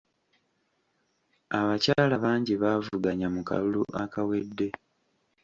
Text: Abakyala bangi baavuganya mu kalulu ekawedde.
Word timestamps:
Abakyala 1.57 2.15
bangi 2.23 2.53
baavuganya 2.61 3.27
mu 3.35 3.41
kalulu 3.47 3.81
ekawedde. 4.03 4.67